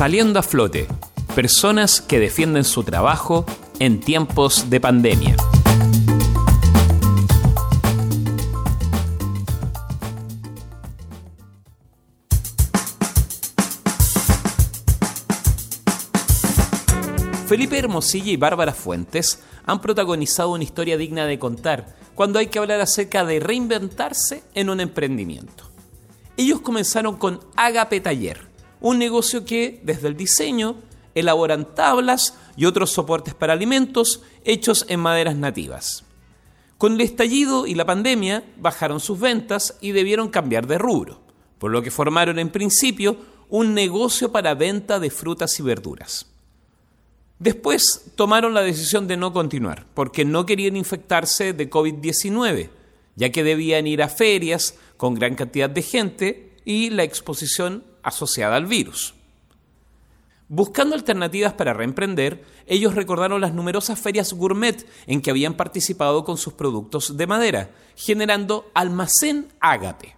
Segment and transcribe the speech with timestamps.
[0.00, 0.88] Saliendo a flote,
[1.34, 3.44] personas que defienden su trabajo
[3.80, 5.36] en tiempos de pandemia.
[17.46, 22.58] Felipe Hermosilla y Bárbara Fuentes han protagonizado una historia digna de contar cuando hay que
[22.58, 25.64] hablar acerca de reinventarse en un emprendimiento.
[26.38, 28.49] Ellos comenzaron con Agape Taller,
[28.80, 30.76] un negocio que desde el diseño
[31.14, 36.04] elaboran tablas y otros soportes para alimentos hechos en maderas nativas.
[36.78, 41.20] Con el estallido y la pandemia bajaron sus ventas y debieron cambiar de rubro,
[41.58, 43.16] por lo que formaron en principio
[43.50, 46.26] un negocio para venta de frutas y verduras.
[47.38, 52.70] Después tomaron la decisión de no continuar, porque no querían infectarse de COVID-19,
[53.16, 58.54] ya que debían ir a ferias con gran cantidad de gente y la exposición asociada
[58.54, 59.14] al virus.
[60.46, 66.38] Buscando alternativas para reemprender, ellos recordaron las numerosas ferias gourmet en que habían participado con
[66.38, 70.14] sus productos de madera, generando Almacén Ágate.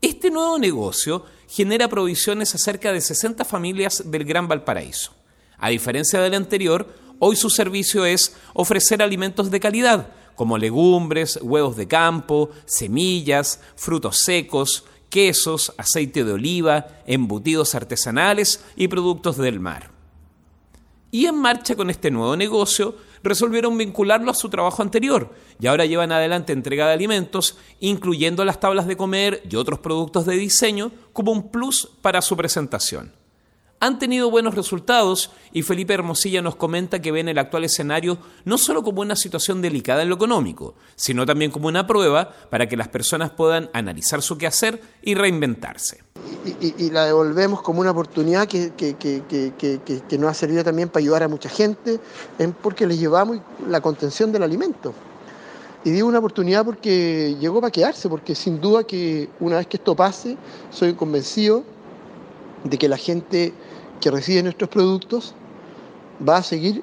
[0.00, 5.14] Este nuevo negocio genera provisiones a cerca de 60 familias del Gran Valparaíso.
[5.58, 11.76] A diferencia del anterior, hoy su servicio es ofrecer alimentos de calidad, como legumbres, huevos
[11.76, 19.90] de campo, semillas, frutos secos, quesos, aceite de oliva, embutidos artesanales y productos del mar.
[21.10, 25.86] Y en marcha con este nuevo negocio, resolvieron vincularlo a su trabajo anterior y ahora
[25.86, 30.92] llevan adelante entrega de alimentos, incluyendo las tablas de comer y otros productos de diseño
[31.12, 33.17] como un plus para su presentación
[33.80, 38.58] han tenido buenos resultados y Felipe Hermosilla nos comenta que ven el actual escenario no
[38.58, 42.76] solo como una situación delicada en lo económico, sino también como una prueba para que
[42.76, 46.02] las personas puedan analizar su quehacer y reinventarse.
[46.60, 51.28] Y, la devolvemos como una oportunidad que, que, nos ha servido también para ayudar a
[51.28, 52.00] mucha gente,
[52.62, 53.38] porque les llevamos
[53.68, 54.94] la contención del alimento.
[55.84, 59.76] Y digo una oportunidad porque llegó para quedarse, porque sin duda que una vez que
[59.76, 60.36] esto pase,
[60.70, 61.64] soy convencido
[62.64, 63.52] de que la gente
[64.00, 65.34] que recibe nuestros productos
[66.26, 66.82] va a seguir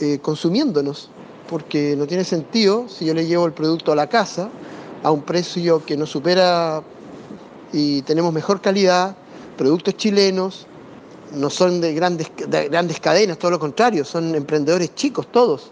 [0.00, 1.10] eh, consumiéndonos,
[1.48, 4.48] porque no tiene sentido si yo le llevo el producto a la casa
[5.02, 6.82] a un precio que no supera
[7.72, 9.16] y tenemos mejor calidad,
[9.56, 10.66] productos chilenos,
[11.32, 15.70] no son de grandes, de grandes cadenas, todo lo contrario, son emprendedores chicos todos.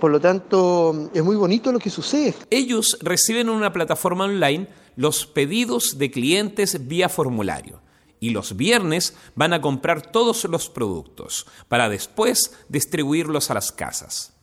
[0.00, 2.34] Por lo tanto, es muy bonito lo que sucede.
[2.50, 7.80] Ellos reciben en una plataforma online los pedidos de clientes vía formulario
[8.20, 14.34] y los viernes van a comprar todos los productos para después distribuirlos a las casas.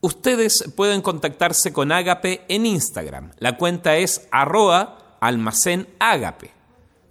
[0.00, 3.32] Ustedes pueden contactarse con Agape en Instagram.
[3.38, 5.88] La cuenta es arroba almacén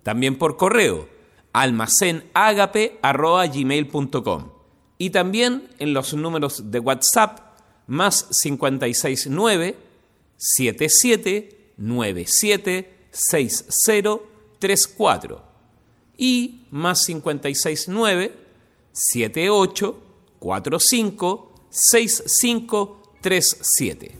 [0.03, 1.09] También por correo
[1.53, 4.51] almacenagape.gmail.com
[4.97, 7.39] y también en los números de WhatsApp
[7.87, 9.77] más 569
[10.37, 15.52] 77 97 6034
[16.23, 18.33] y más 569
[18.93, 19.99] 78
[20.39, 24.17] 45 6537.